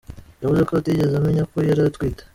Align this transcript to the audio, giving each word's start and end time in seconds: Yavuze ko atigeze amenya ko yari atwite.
Yavuze 0.41 0.61
ko 0.67 0.71
atigeze 0.73 1.13
amenya 1.17 1.43
ko 1.51 1.57
yari 1.69 1.81
atwite. 1.89 2.21